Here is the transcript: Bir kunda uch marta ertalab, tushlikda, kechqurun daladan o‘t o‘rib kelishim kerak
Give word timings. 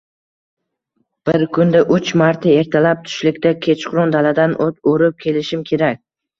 Bir 1.29 1.43
kunda 1.57 1.81
uch 1.97 2.15
marta 2.23 2.55
ertalab, 2.63 3.05
tushlikda, 3.11 3.53
kechqurun 3.69 4.17
daladan 4.19 4.59
o‘t 4.69 4.93
o‘rib 4.97 5.23
kelishim 5.29 5.67
kerak 5.73 6.05